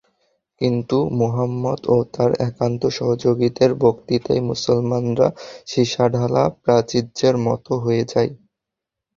কিন্তু 0.61 0.97
মুহাম্মাদ 1.19 1.81
ও 1.87 2.07
তাঁর 2.13 2.31
একান্ত 2.47 2.81
সহযোগিদের 2.97 3.71
বক্তৃতায় 3.83 4.41
মুসলমানরা 4.49 5.27
সীসাঢালা 5.67 6.43
প্রাচীরের 6.63 7.35
মত 7.45 7.65
হয়ে 7.83 8.03
যায়। 8.05 8.31